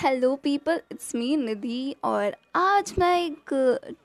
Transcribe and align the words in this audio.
Hello 0.00 0.34
people 0.34 0.80
it's 0.92 1.14
me 1.14 1.36
Nidhi 1.36 1.94
और 2.04 2.34
आज 2.56 2.92
मैं 2.98 3.16
एक 3.18 3.50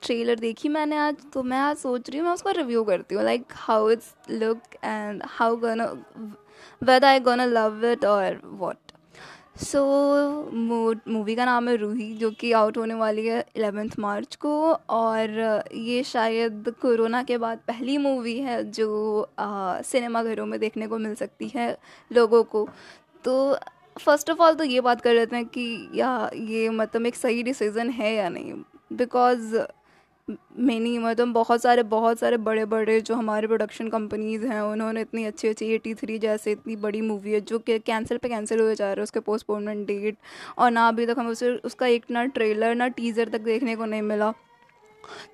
ट्रेलर 0.02 0.38
देखी 0.38 0.68
मैंने 0.68 0.96
आज 0.96 1.16
तो 1.34 1.42
मैं 1.42 1.58
आज 1.58 1.76
सोच 1.76 2.08
रही 2.10 2.18
हूँ, 2.18 2.26
मैं 2.26 2.34
उसको 2.34 2.50
रिव्यू 2.50 2.82
करती 2.84 3.14
हूँ 3.14 3.22
like 3.24 3.52
how 3.56 3.88
it's 3.90 4.12
look 4.30 4.74
and 4.84 5.22
how 5.26 5.56
gonna 5.56 5.84
Veda 6.82 7.04
I 7.04 7.20
gonna 7.20 7.44
love 7.44 7.84
it 7.84 8.04
और 8.04 8.40
वॉट 8.44 8.92
सो 9.62 9.84
मूवी 10.52 11.34
का 11.36 11.44
नाम 11.44 11.68
है 11.68 11.76
रूही, 11.76 12.12
जो 12.14 12.30
कि 12.30 12.52
आउट 12.52 12.78
होने 12.78 12.94
वाली 12.94 13.26
है 13.26 13.38
एलेवेंथ 13.56 13.98
मार्च 13.98 14.36
को, 14.36 14.72
और 14.72 15.64
ये 15.74 16.02
शायद 16.02 16.72
कोरोना 16.82 17.22
के 17.22 17.38
बाद 17.38 17.60
पहली 17.68 17.96
मूवी 17.98 18.38
है 18.40 18.62
जो 18.70 19.28
सिनेमा 19.40 20.22
घरों 20.22 20.46
में 20.46 20.58
देखने 20.60 20.86
को 20.86 20.98
मिल 20.98 21.14
सकती 21.14 21.48
है 21.54 21.76
लोगों 22.10 22.42
को। 22.44 22.68
तो 23.24 23.58
फ़र्स्ट 23.96 24.30
ऑफ़ 24.30 24.40
ऑल 24.42 24.54
तो 24.54 24.64
ये 24.64 24.80
बात 24.80 25.00
कर 25.00 25.14
लेते 25.14 25.36
हैं 25.36 25.44
कि 25.46 25.90
या 25.94 26.30
ये 26.36 26.68
मतलब 26.70 27.06
एक 27.06 27.16
सही 27.16 27.42
डिसीज़न 27.42 27.90
है 27.90 28.14
या 28.14 28.28
नहीं? 28.28 28.52
बिकॉज़ 28.92 29.56
मैनी 30.60 30.98
मतलब 30.98 31.32
बहुत 31.32 31.62
सारे 31.62 31.82
बहुत 31.84 32.18
सारे 32.18 32.36
बड़े 32.38 32.64
बड़े 32.66 33.00
जो 33.00 33.14
हमारे 33.14 33.46
प्रोडक्शन 33.46 33.88
कंपनीज़ 33.88 34.46
हैं, 34.46 34.60
उन्होंने 34.62 35.00
इतनी 35.00 35.24
अच्छी 35.24 35.48
अच्छी 35.48 35.66
एटी 35.74 35.94
थ्री 35.94 36.18
जैसे 36.18 36.52
इतनी 36.52 36.76
बड़ी 36.76 37.00
मूवी 37.00 37.32
है, 37.32 37.40
जो 37.40 37.58
कि 37.58 37.78
कैंसिल 37.80 38.18
पे 38.18 38.28
कैंसिल 38.28 38.60
हुए 38.60 38.74
जा 38.74 38.84
रहे 38.86 38.94
हैं 38.94 39.02
उसके 39.02 39.20
पोस्टपोनमेंट 39.20 39.86
डेट 39.86 40.16
और 40.58 40.70
ना 40.70 40.88
अभी 40.88 41.06
तक 41.06 41.18
हमें 41.18 41.30
उसे, 41.30 41.50
उसका 41.56 41.86
एक 41.86 42.10
ना 42.10 42.24
ट्रेलर 42.26 42.74
ना 42.74 42.88
टीज़र 42.90 43.28
तक 43.28 43.40
देखने 43.42 43.76
को 43.76 43.84
नहीं 43.84 44.02
मिला। 44.02 44.32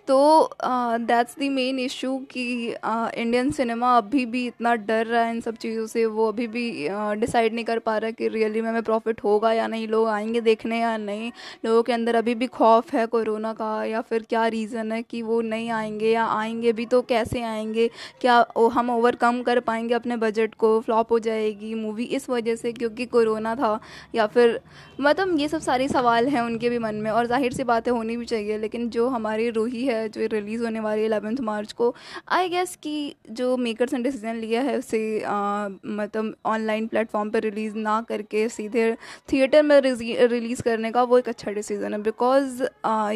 तो 0.08 0.50
दैट्स 0.64 1.36
द 1.38 1.48
मेन 1.52 1.78
इशू 1.78 2.16
कि 2.30 2.44
इंडियन 2.66 3.50
uh, 3.50 3.56
सिनेमा 3.56 3.96
अभी 3.96 4.24
भी 4.26 4.46
इतना 4.46 4.74
डर 4.76 5.06
रहा 5.06 5.22
है 5.24 5.30
इन 5.30 5.40
सब 5.40 5.56
चीज़ों 5.56 5.86
से। 5.86 6.04
वो 6.06 6.28
अभी 6.28 6.46
भी 6.46 6.88
डिसाइड 7.20 7.48
uh, 7.48 7.54
नहीं 7.54 7.64
कर 7.64 7.78
पा 7.78 7.96
रहा 7.98 8.10
कि 8.10 8.28
रियली 8.28 8.60
में 8.60 8.68
हमें 8.68 8.82
प्रॉफिट 8.82 9.22
होगा 9.24 9.52
या 9.52 9.66
नहीं 9.66 9.88
लोग 9.88 10.08
आएँगे 10.08 10.40
देखने 10.40 10.80
या 10.80 10.96
नहीं। 10.96 11.30
लोगों 11.64 11.82
के 11.82 11.92
अंदर 11.92 12.14
अभी 12.16 12.34
भी 12.34 12.46
खौफ 12.48 12.92
है 12.94 13.06
कोरोना 13.06 13.52
का 13.52 13.72
या 13.84 14.00
फिर 14.00 14.26
क्या 14.30 14.46
रीज़न 14.48 14.92
है 14.92 15.02
कि 15.02 15.22
वो 15.22 15.40
नहीं 15.42 15.70
आएँगे 15.72 16.10
या 16.12 16.24
आएँगे 16.26 16.72
भी 16.72 16.86
तो 16.86 17.02
कैसे 17.04 17.42
आएँगे? 17.42 17.88
क्या 18.20 18.40
ओ, 18.56 18.68
हम 18.68 18.90
ओवरकम 18.90 19.42
कर 19.42 19.60
पाएँगे 19.60 19.94
अपने 19.94 20.16
बजट 20.16 20.54
को? 20.54 20.78
फ्लॉप 20.82 21.12
हो 21.12 21.18
जाएगी 21.18 21.74
मूवी 21.74 22.04
इस 22.16 22.28
वजह 22.30 22.56
से 22.56 22.72
क्योंकि 22.72 23.06
कोरोना 23.06 23.54
था 23.56 23.78
या 24.14 24.26
फिर 24.26 24.60
मतलब 25.00 25.38
ये 25.38 25.48
सब 25.48 25.60
सारे 25.60 25.88
सवाल 25.88 26.28
हैं 26.28 26.40
उनके 26.40 26.70
भी 26.70 26.78
मन 26.78 26.94
में 26.94 27.10
और 27.10 27.26
ज़ाहिर 27.26 27.52
सी 27.52 27.64
बातें 27.64 27.90
होनी 27.92 28.16
भी 28.16 28.24
चाहिए 28.24 28.58
लेकिन 28.58 28.88
जो 28.90 29.08
हमारी 29.08 29.48
रूही 29.62 29.84
है, 29.86 30.08
जो 30.08 30.26
रिलीज़ 30.32 30.62
होने 30.64 30.80
वाली 30.80 31.00
है 31.00 31.06
एलेवेंथ 31.06 31.40
मार्च 31.42 31.72
को। 31.72 31.94
आई 32.28 32.48
गेस 32.48 32.76
कि 32.82 33.14
जो 33.30 33.56
मेकर्स 33.58 33.92
ने 33.94 34.02
डिसीज़न 34.02 34.36
लिया 34.36 34.62
है 34.62 34.76
उसे 34.78 35.02
मतलब 35.18 36.34
ऑनलाइन 36.46 36.86
प्लेटफॉर्म 36.86 37.30
पर 37.30 37.42
रिलीज़ 37.42 37.76
ना 37.76 38.00
करके 38.08 38.48
सीधे 38.50 38.90
थिएटर 39.32 39.62
में 39.62 39.78
रिलीज़ 39.80 40.62
करने 40.62 40.90
का 40.92 41.02
वो 41.02 41.18
एक 41.18 41.28
अच्छा 41.28 41.50
डिसीज़न 41.52 41.92
है। 41.92 42.02
बिकॉज़ 42.02 42.62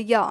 या 0.06 0.30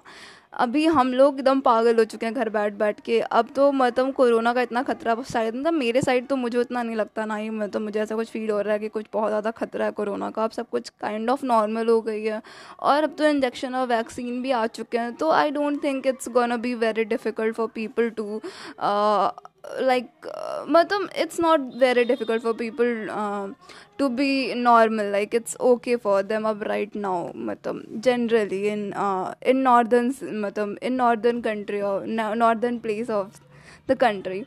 अभी 0.56 0.86
हम 0.88 1.12
लोग 1.14 1.40
एकदम 1.40 1.60
पागल 1.62 1.98
हो 1.98 2.04
चुके 2.06 2.26
हैं 2.26 2.36
घर 2.36 2.50
बैठ 2.50 2.74
बैठ 2.76 3.00
के। 3.00 3.20
अब 3.20 3.48
तो 3.56 3.72
मतलब 3.74 4.12
कोरोना 4.14 4.54
का 4.54 4.62
इतना 4.62 4.84
खतरा 4.84 5.16
शायद 5.24 5.56
मतलब 5.56 5.74
मेरे 5.74 6.02
साइड 6.02 6.28
तो 6.28 6.36
मुझे 6.36 6.58
उतना 6.58 6.84
नहीं 6.84 6.96
लगता 6.96 7.26
ना 7.26 7.36
ही 7.36 7.50
मतलब 7.52 7.82
मुझे 7.82 8.00
ऐसा 8.02 8.16
कुछ 8.16 8.30
फील 8.30 8.50
हो 8.50 8.60
रहा 8.62 8.74
है 8.74 8.80
कि 8.80 8.88
कुछ 8.90 9.06
बहुत 9.14 9.30
ज़्यादा 9.30 9.52
खतरा 9.54 9.86
है 9.86 9.92
कोरोना 9.92 10.30
का। 10.32 10.44
अब 10.44 10.52
सब 10.52 10.70
कुछ 10.70 10.90
काइंड 10.92 11.30
ऑफ़ 11.30 11.46
नॉर्मल 11.46 11.90
हो 11.90 12.00
गई 12.02 12.24
है। 12.24 12.42
और 12.82 13.04
अब 13.04 13.16
तो 13.18 13.28
इंजेक्शन 13.28 13.76
और 13.76 13.88
वैक्सीन 13.88 14.42
भी 14.42 14.52
आ 14.52 14.66
चुके 14.70 14.98
हैं। 14.98 15.14
तो 15.16 15.30
I 15.32 15.52
don't 15.52 15.84
think 15.84 16.08
it's 16.08 16.30
gonna 16.30 16.58
be 16.58 16.74
very 16.76 17.04
difficult 17.06 17.56
for 17.56 17.68
people 17.76 18.10
to 18.12 18.42
like 19.82 20.12
uh, 20.34 20.66
matlab, 20.66 21.10
it's 21.16 21.40
not 21.40 21.60
very 21.86 22.06
difficult 22.06 22.42
for 22.42 22.54
people 22.54 23.10
uh, 23.12 23.50
to 23.98 24.10
be 24.10 24.54
normal. 24.54 25.10
Like 25.10 25.34
it's 25.34 25.56
okay 25.60 25.98
for 25.98 26.24
them 26.24 26.46
up 26.46 26.62
right 26.62 26.94
now 26.94 27.32
matam 27.34 27.84
generally 28.02 28.70
in 28.70 28.94
uh, 28.94 29.34
in 29.42 29.64
northern 29.64 30.14
matam 30.46 30.78
in 30.82 30.98
northern 30.98 31.42
country 31.42 31.82
or 31.82 32.06
northern 32.08 32.80
place 32.80 33.10
of 33.10 33.42
the 33.88 33.96
country. 33.96 34.46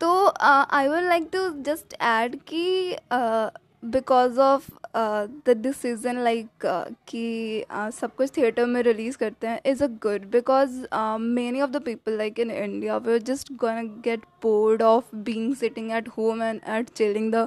So 0.00 0.32
uh, 0.48 0.66
i 0.78 0.88
would 0.88 1.04
like 1.10 1.30
to 1.34 1.42
just 1.66 1.94
add 1.98 2.44
key 2.46 2.96
uh, 3.10 3.50
because 3.90 4.38
of 4.38 4.70
the 4.96 5.54
decision 5.58 6.18
like 6.24 6.66
कि 7.08 7.64
सब 7.92 8.14
कुछ 8.16 8.30
theatre 8.36 8.66
में 8.66 8.82
release 8.82 9.16
करते 9.18 9.46
हैं 9.46 9.60
is 9.66 9.82
a 9.84 9.86
good 10.02 10.26
because 10.32 10.80
many 11.20 11.60
of 11.60 11.70
the 11.70 11.82
people 11.84 12.16
like 12.18 12.38
in 12.40 12.50
India 12.50 12.96
they 12.96 13.18
just 13.22 13.52
gonna 13.60 13.88
get 14.04 14.24
bored 14.42 14.82
of 14.82 15.14
being 15.24 15.54
sitting 15.54 15.90
at 15.92 16.08
home 16.18 16.42
and 16.42 16.60
at 16.68 16.90
chilling 16.90 17.32
the 17.32 17.46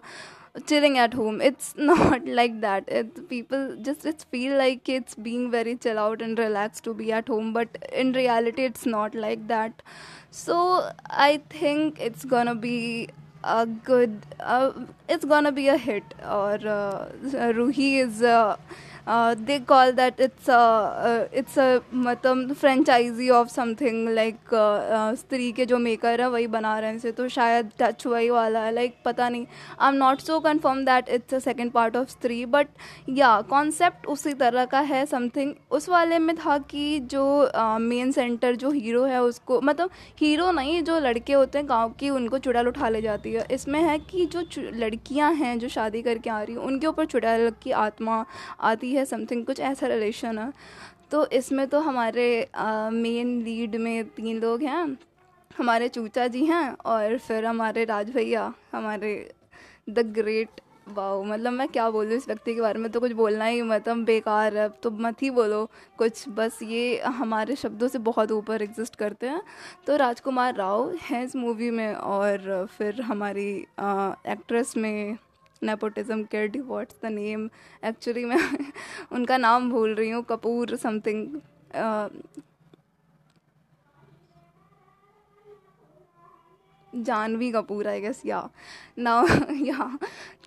chilling 0.60 0.98
at 0.98 1.16
home 1.16 1.42
it's 1.42 1.74
not 1.80 2.28
like 2.28 2.60
that 2.62 2.90
it 2.90 3.20
people 3.30 3.76
just 3.86 4.06
it's 4.08 4.26
feel 4.32 4.58
like 4.58 4.90
it's 4.90 5.20
being 5.20 5.50
very 5.52 5.76
chill 5.76 5.98
out 5.98 6.22
and 6.22 6.40
relax 6.40 6.82
to 6.82 6.94
be 6.94 7.10
at 7.12 7.30
home 7.30 7.54
but 7.54 7.78
in 7.94 8.14
reality 8.14 8.66
it's 8.66 8.88
not 8.88 9.16
like 9.16 9.48
that 9.48 9.82
so 10.36 10.58
I 11.18 11.38
think 11.54 12.02
it's 12.02 12.26
gonna 12.28 12.54
be 12.60 13.08
a 13.44 13.66
good 13.66 14.26
uh, 14.40 14.72
it's 15.08 15.26
gonna 15.26 15.52
be 15.52 15.68
a 15.68 15.78
hit 15.78 16.04
or 16.24 16.54
uh, 16.54 17.10
ruhi 17.58 18.00
is 18.06 18.22
uh, 19.08 19.38
they 19.38 19.58
call 19.68 19.92
that 19.92 20.20
it's 20.22 20.50
it's 21.34 21.58
a 21.60 21.80
मतलब 21.94 22.54
franchise 22.54 23.30
of 23.30 23.48
something 23.50 24.10
like 24.10 24.56
Stree 25.20 25.52
के 25.52 25.66
जो 25.66 25.78
maker 25.78 26.22
है 26.22 26.30
वही 26.30 26.48
बना 26.48 26.78
रहे 26.80 26.90
हैं 26.90 26.98
इसे 26.98 27.12
तो 27.12 27.28
शायद 27.30 27.72
टच 27.80 28.06
वही 28.08 28.30
वाला 28.30 28.60
है 28.60 28.74
लाइक 28.74 28.92
like, 28.92 29.04
पता 29.06 29.30
नहीं। 29.30 29.46
I 29.80 29.92
am 29.92 29.98
not 29.98 30.22
so 30.22 30.40
confirm 30.40 30.84
that 30.86 31.10
it's 31.10 31.34
a 31.34 31.40
second 31.40 31.72
part 31.72 31.98
of 31.98 32.10
Stree 32.10 32.46
but 32.48 32.68
yeah 33.10 33.30
concept 33.50 34.08
उसी 34.08 34.34
तरह 34.34 34.66
का 34.66 34.80
है 34.92 35.06
समथिंग 35.06 35.54
उस 35.72 35.90
वाले 35.90 36.20
में 36.20 36.36
था 36.36 36.58
कि 36.72 37.00
जो 37.12 37.26
मेन 37.80 38.08
uh, 38.08 38.16
सेंटर 38.16 38.56
जो 38.56 38.72
हीरो 38.72 39.04
है 39.06 39.22
उसको 39.24 39.62
मतलब 39.62 39.90
हीरो 40.20 40.52
नहीं 40.52 40.82
जो 40.84 41.00
लड़के 41.00 41.34
होते 41.34 41.58
हैं 41.58 41.68
गाँव 41.70 41.94
की 42.00 42.10
उनको 42.10 42.38
चुड़ैल 42.40 42.68
उठा 42.68 42.90
ले 42.90 43.02
जाती 43.02 43.34
है। 43.34 43.46
इसमें 43.52 43.80
है 43.82 43.98
कि 44.00 44.26
जो 44.26 44.44
लड़कियाँ 44.76 45.34
हैं 45.34 45.58
जो 45.60 45.68
शादी 45.70 46.02
करके 46.02 46.30
आ 46.30 46.42
रही 46.42 46.56
हैं 46.56 46.62
उनके 46.64 46.88
ऊपर 46.88 47.06
चुड़ैल 47.06 47.50
की 47.64 47.72
आत्मा 47.72 48.26
आती 48.62 48.92
है 48.92 48.97
है 48.98 49.06
समथिंग 49.06 49.46
कुछ 49.46 49.60
ऐसा 49.62 49.88
रिलेशन 49.88 50.40
है। 50.40 50.52
तो 51.12 51.26
इसमें 51.32 51.68
तो 51.68 51.80
हमारे 51.80 52.30
मेन 52.94 53.40
लीड 53.42 53.76
में 53.78 54.04
तीन 54.08 54.40
लोग 54.40 54.64
हैं। 54.64 54.98
हमारे 55.52 55.88
चूचा 55.90 56.28
जी 56.28 56.46
हैं 56.46 56.70
और 56.86 57.18
फिर 57.18 57.46
हमारे 57.46 57.84
राज 57.86 58.10
भैया, 58.12 58.54
हमारे 58.72 59.30
द 59.90 60.00
ग्रेट 60.14 60.62
वाओ 60.88 61.24
मतलब 61.24 61.54
मैं 61.54 61.68
क्या 61.68 61.90
बोलूँ 61.90 62.14
इस 62.14 62.28
व्यक्ति 62.28 62.54
के 62.56 62.62
बारे 62.62 62.80
में 62.80 62.90
तो 62.92 63.00
कुछ 63.00 63.12
बोलना 63.12 63.46
ही 63.46 63.62
मतलब 63.62 64.04
बेकार 64.06 64.58
है 64.58 64.68
तो 64.84 64.92
मत 64.92 65.22
ही 65.24 65.30
बोलो 65.30 65.66
कुछ, 65.98 66.24
बस 66.30 66.60
ये 66.64 67.00
हमारे 67.02 67.56
शब्दों 67.56 67.88
से 67.88 68.00
बहुत 68.00 68.32
ऊपर 68.32 68.62
एग्जिस्ट 68.62 68.96
करते 68.96 69.28
हैं। 69.28 69.42
तो 69.88 69.96
राजकुमार 69.96 70.56
राव 70.56 70.94
हैं 71.02 71.24
इस 71.24 71.36
मूवी 71.36 71.70
में 71.72 71.94
और 71.94 72.68
फिर 72.78 73.02
हमारी 73.02 73.50
एक्ट्रेस 74.28 74.76
में 74.78 75.18
nepotism 75.64 76.24
kid 76.24 76.58
what's 76.68 76.96
the 77.04 77.12
name 77.12 77.50
actually 77.86 78.26
मैं 78.26 78.40
उनका 79.12 79.38
नाम 79.38 79.70
भूल 79.72 79.94
रही 79.96 80.10
हूँ, 80.10 80.24
Kapoor 80.24 80.76
something 80.78 81.26
Janhvi 86.94 87.52
Kapoor 87.52 87.88
I 87.88 88.02
guess 88.02 88.22
या 88.26 88.42
ना 89.00 89.14
या 89.62 89.90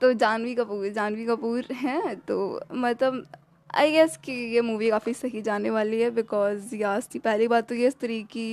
तो 0.00 0.12
जानवी 0.14 0.54
कपूर 0.54 0.88
जानवी 0.92 1.26
कपूर 1.26 1.72
हैं 1.74 2.16
तो 2.20 2.38
मतलब 2.74 3.26
आई 3.70 3.90
गेस 3.92 4.16
कि 4.24 4.32
ये 4.54 4.60
मूवी 4.60 4.88
काफ़ी 4.90 5.12
सही 5.14 5.40
जाने 5.42 5.70
वाली 5.70 6.00
है 6.00 6.08
बिकॉज़ 6.10 6.74
या 6.76 6.98
पहली 7.16 7.46
बात 7.48 7.68
तो 7.68 7.74
ये 7.74 7.90
स्त्री 7.90 8.22
की 8.32 8.46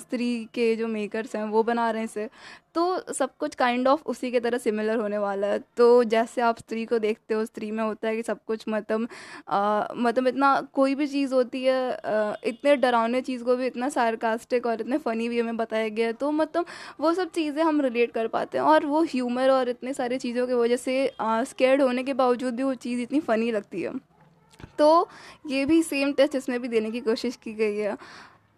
स्त्री 0.00 0.28
के 0.54 0.74
जो 0.76 0.86
मेकर्स 0.88 1.34
हैं 1.36 1.44
वो 1.46 1.62
बना 1.62 1.90
रहे 1.90 2.00
हैं 2.02 2.08
इसे। 2.08 2.28
तो 2.74 3.12
सब 3.14 3.30
कुछ 3.38 3.54
काइंड 3.54 3.88
ऑफ़ 3.88 4.02
उसी 4.06 4.30
के 4.30 4.40
तरह 4.40 4.58
सिमिलर 4.58 4.96
होने 4.96 5.18
वाला 5.18 5.46
है। 5.46 5.58
तो 5.76 6.04
जैसे 6.04 6.40
आप 6.42 6.58
स्त्री 6.58 6.84
को 6.86 6.98
देखते 6.98 7.34
हो 7.34 7.44
स्त्री 7.44 7.70
में 7.70 7.82
होता 7.84 8.08
है 8.08 8.16
कि 8.16 8.22
सब 8.22 8.38
कुछ 8.46 8.64
मतलब 8.68 9.08
मतलब 9.98 10.26
इतना 10.28 10.60
कोई 10.74 10.94
भी 10.94 11.06
चीज़ 11.06 11.34
होती 11.34 11.62
है 11.64 11.80
आ, 11.92 12.34
इतने 12.44 12.76
डरावने 12.76 13.20
चीज़ 13.22 13.42
को 13.44 13.56
भी 13.56 13.66
इतना 13.66 13.88
सार्कास्टिक 13.88 14.66
और 14.66 14.80
इतने 14.80 14.98
फ़नी 14.98 15.28
वे 15.28 15.42
में 15.42 15.56
बताया 15.56 15.88
गया 15.88 16.06
है 16.06 16.12
तो 16.14 16.30
मतलब 16.32 16.66
वो 17.00 17.12
सब 17.14 17.30
चीज़ें 17.30 17.62
हम 17.62 17.80
रिलेट 17.80 18.12
कर 18.12 18.28
पाते 18.28 18.58
हैं। 18.58 18.64
और 18.64 18.86
वो 18.86 19.02
ह्यूमर 19.04 19.50
और 19.50 19.68
इतने 19.68 19.92
सारी 19.94 20.18
चीज़ों 20.18 20.46
की 20.46 20.54
वजह 20.54 20.76
से 20.78 21.10
स्केर्ड 21.22 21.82
होने 21.82 22.04
के 22.04 22.14
बावजूद 22.14 22.54
भी 22.54 22.62
वो 22.62 22.74
चीज़ 22.76 23.00
इतनी 23.00 23.20
फ़नी 23.22 23.50
लगती 23.52 23.82
है। 23.82 23.92
तो 24.78 25.08
ये 25.46 25.64
भी 25.66 25.82
सेम 25.82 26.12
टेस्ट 26.12 26.34
इसमें 26.34 26.60
भी 26.62 26.68
देने 26.68 26.90
की 26.90 27.00
कोशिश 27.02 27.36
की 27.36 27.54
गई 27.54 27.76
है। 27.76 27.96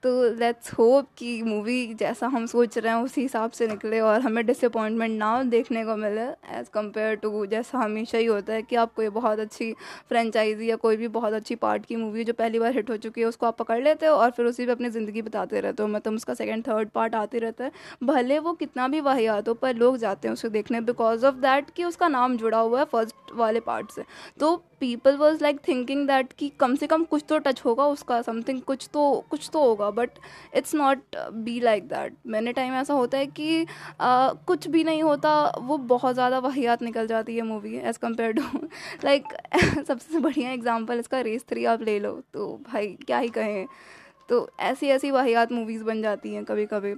तो 0.03 0.13
लेट्स 0.35 0.73
होप 0.75 1.09
कि 1.19 1.43
मूवी 1.43 1.95
जैसा 1.95 2.27
हम 2.27 2.47
सोच 2.47 2.77
रहे 2.79 2.93
हैं, 2.93 3.03
उसी 3.03 3.21
हिसाब 3.21 3.51
से 3.51 3.67
निकले 3.69 4.01
और 4.01 4.21
हमें 4.21 4.45
डिसअपॉइंटमेंट 4.47 5.19
ना 5.19 5.43
देखने 5.45 5.85
को 5.85 5.97
मिले 5.97 6.23
एज़ 6.59 6.71
कंपेयर 6.75 7.15
टू 7.17 7.45
जैसा 7.47 7.79
हमेशा 7.79 8.19
ही 8.19 8.27
होता 8.27 8.53
है 8.53 8.63
कि 8.63 8.77
आप 8.77 8.95
कोई 8.95 9.09
बहुत 9.11 9.39
अच्छी 9.39 9.73
फ्रेंचाइजी 10.09 10.71
या 10.71 10.77
कोई 10.77 10.97
भी 10.97 11.09
बहुत 11.11 11.33
अच्छी 11.33 11.55
पार्ट 11.57 11.87
की 11.87 11.97
मूवी 11.97 12.25
जो 12.25 12.33
पहली 12.33 12.59
बार 12.59 12.73
हिट 12.73 12.91
हो 12.91 12.97
चुकी 12.97 13.21
है, 13.21 13.27
उसको 13.27 13.47
आप 13.47 13.57
पकड़ 13.59 13.81
लेते 13.83 14.07
हो 14.07 14.15
और 14.15 14.31
फिर 14.31 14.47
उसी 14.47 14.67
पर 14.67 14.73
अपनी 14.73 14.91
ज़िंदगी 14.91 15.23
बताते 15.23 15.61
रहते 15.61 15.83
हो। 15.83 15.89
मतलब 15.89 16.15
उसका 16.15 16.35
सेकेंड 16.35 16.67
थर्ड 16.69 16.89
पार्ट 16.89 17.15
आते 17.15 17.39
रहता 17.39 17.65
है। 17.65 17.73
भले 18.05 18.39
वो 18.39 18.53
कितना 18.55 18.89
भी 18.89 19.01
वाहियात 19.03 19.49
हो, 19.49 19.55
पर 19.55 19.77
लोग 19.77 19.97
जाते 19.99 20.29
हैं 20.29 20.33
उसे 20.33 20.49
देखने 20.51 20.81
बिकॉज़ 20.83 21.27
ऑफ़ 21.27 21.37
दैट 21.37 21.71
कि 21.71 21.85
उसका 21.85 22.09
नाम 22.09 22.37
जुड़ा 22.37 22.59
हुआ 22.59 22.79
है। 22.79 22.85
फ़र्स्ट 22.87 23.22
वाले 23.35 23.61
पार्ट 23.63 23.91
से 23.91 24.05
तो 24.41 24.57
people 24.81 25.17
was 25.17 25.43
like 25.43 25.59
thinking 25.69 26.07
that 26.07 26.33
कि 26.33 26.49
कम 26.61 26.75
से 26.77 26.87
कम 26.87 27.05
कुछ 27.05 27.25
तो 27.29 27.39
टच 27.39 27.61
होगा 27.65 27.87
उसका 27.87 28.21
समथिंग 28.23 28.61
कुछ 28.63 28.89
तो 28.93 29.03
कुछ 29.31 29.49
तो 29.53 29.61
होगा। 29.61 29.91
But 29.93 30.19
it's 30.57 30.75
not 30.75 31.17
be 31.35 31.59
like 31.61 31.89
that 31.89 32.17
मैंने 32.27 32.53
टाइम 32.53 32.75
ऐसा 32.75 32.95
होता 32.95 33.19
है 33.19 33.27
कि 33.29 33.65
uh, 33.65 34.37
कुछ 34.47 34.69
भी 34.69 34.85
नहीं 34.85 35.03
होता 35.03 35.33
वो 35.61 35.79
बहुत 35.89 36.15
ज़्यादा 36.15 36.39
वाहियात 36.41 36.83
निकल 36.83 37.07
जाती 37.07 37.37
है 37.37 37.43
movie 37.45 37.77
as 37.79 37.99
compare 37.99 38.33
to 38.33 38.67
like 39.05 39.33
सबसे 39.79 40.19
बढ़िया 40.19 40.51
एग्ज़ाम्पल 40.53 40.99
इसका 40.99 41.21
रेस 41.23 41.45
थ्री 41.49 41.65
आप 41.67 41.83
ले 41.83 41.99
लो। 42.01 42.13
तो 42.33 42.47
भाई 42.67 42.97
क्या 43.07 43.19
ही 43.19 43.29
कहें। 43.31 43.67
तो 44.29 44.49
ऐसी 44.63 44.89
ऐसी 44.89 45.11
वाहियात 45.11 45.53
मूवीज़ 45.53 45.83
बन 45.85 46.03
जाती 46.03 46.35
हैं 46.35 46.45
कभी 46.45 46.67
कभी 46.67 46.95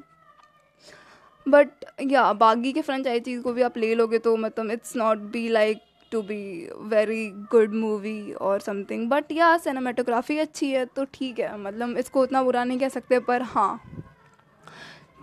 बट 1.46 1.84
या 2.02 2.32
बागी 2.34 2.72
के 2.72 2.82
फ्रेंचाइजीज 2.82 3.42
को 3.42 3.52
भी 3.52 3.62
आप 3.62 3.76
ले 3.78 3.94
लोगे 3.94 4.18
तो 4.18 4.36
मतलब 4.36 4.70
it's 4.70 4.94
not 4.96 5.18
be 5.32 5.48
like 5.48 5.80
to 6.14 6.22
be 6.22 6.68
very 6.88 7.28
good 7.52 7.74
movie 7.74 8.32
और 8.32 8.60
समथिंग 8.60 9.08
बट 9.10 9.32
या 9.32 9.56
सिनेमाटोग्राफी 9.58 10.38
अच्छी 10.38 10.70
है 10.70 10.84
तो 10.86 11.04
ठीक 11.14 11.38
है। 11.38 11.56
मतलब 11.60 11.96
इसको 11.98 12.22
उतना 12.22 12.42
बुरा 12.42 12.64
नहीं 12.64 12.78
कह 12.78 12.88
सकते, 12.90 13.18
पर 13.20 13.42
हाँ। 13.44 13.80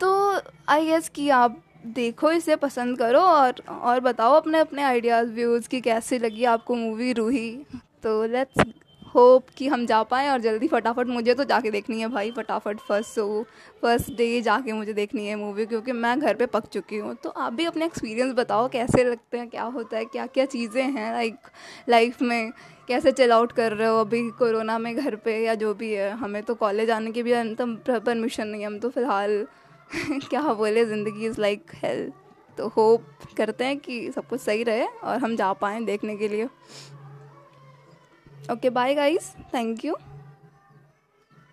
तो 0.01 0.39
आई 0.69 0.85
गेस 0.85 1.09
कि 1.09 1.29
आप 1.31 1.61
देखो, 1.87 2.31
इसे 2.31 2.55
पसंद 2.57 2.97
करो 2.97 3.19
और 3.19 3.61
और 3.71 3.99
बताओ 4.01 4.33
अपने 4.33 4.59
अपने 4.59 4.83
आइडियाज़ 4.83 5.29
व्यूज़ 5.31 5.67
की 5.69 5.81
कैसी 5.81 6.17
लगी 6.19 6.43
आपको 6.45 6.75
मूवी 6.75 7.13
रूही। 7.13 7.49
तो 8.03 8.23
लेट्स 8.25 8.61
होप 9.15 9.47
कि 9.57 9.67
हम 9.67 9.85
जा 9.85 10.01
पाएँ 10.03 10.29
और 10.29 10.41
जल्दी 10.41 10.67
फटाफट 10.67 11.07
मुझे 11.07 11.33
तो 11.33 11.43
जाके 11.43 11.71
देखनी 11.71 11.99
है 12.01 12.07
भाई, 12.07 12.31
फटाफट 12.31 12.79
फ़र्स्ट 12.79 13.15
शो 13.15 13.43
फ़र्स्ट 13.81 14.11
डे 14.17 14.41
जाके 14.41 14.73
मुझे 14.73 14.93
देखनी 14.93 15.25
है 15.27 15.35
मूवी 15.35 15.65
क्योंकि 15.65 15.91
मैं 15.93 16.19
घर 16.19 16.35
पे 16.35 16.45
पक 16.45 16.65
चुकी 16.67 16.97
हूँ। 16.97 17.13
तो 17.15 17.29
आप 17.29 17.53
भी 17.53 17.65
अपने 17.65 17.85
एक्सपीरियंस 17.85 18.33
बताओ, 18.35 18.67
कैसे 18.69 19.03
लगते 19.03 19.37
हैं, 19.37 19.49
क्या 19.49 19.63
होता 19.65 19.97
है 19.97 20.05
क्या 20.05 20.25
क्या 20.27 20.45
चीज़ें 20.47 20.83
हैं 20.83 21.11
लाइक 21.13 21.35
लाइफ 21.89 22.21
में 22.21 22.51
कैसे 22.87 23.11
चिल 23.11 23.31
आउट 23.31 23.51
कर 23.51 23.73
रहे 23.73 23.87
हो 23.87 23.99
अभी 23.99 24.29
कोरोना 24.39 24.77
में 24.79 24.95
घर 24.95 25.15
पे 25.15 25.37
या 25.43 25.55
जो 25.55 25.73
भी 25.73 25.91
है? 25.93 26.09
हमें 26.13 26.41
तो 26.43 26.55
कॉलेज 26.55 26.89
आने 26.91 27.11
की 27.11 27.23
भी 27.23 27.31
अंतम 27.33 27.75
परमिशन 27.87 28.47
नहीं 28.47 28.61
है, 28.61 28.67
हम 28.67 28.79
तो 28.79 28.89
फ़िलहाल 28.89 29.45
क्या 30.29 30.41
बोले, 30.53 30.85
ज़िंदगी 30.85 31.25
इज़ 31.25 31.39
लाइक 31.41 31.71
हेल्थ 31.75 32.13
तो 32.57 32.67
होप 32.67 33.05
करते 33.37 33.65
हैं 33.65 33.77
कि 33.79 34.11
सब 34.11 34.27
कुछ 34.27 34.41
सही 34.41 34.63
रहे 34.63 34.85
और 34.85 35.17
हम 35.19 35.35
जा 35.35 35.51
पाएँ 35.53 35.83
देखने 35.85 36.15
के 36.17 36.27
लिए। 36.27 36.47
Okay 38.49 38.69
bye 38.77 38.93
guys 38.95 39.33
thank 39.53 39.85
you 39.85 39.95